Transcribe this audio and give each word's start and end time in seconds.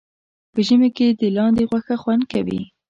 په 0.53 0.59
ژمي 0.67 0.89
کې 0.97 1.07
د 1.19 1.21
لاندي 1.35 1.63
غوښه 1.69 1.95
خوند 2.01 2.23
کوي 2.31 2.61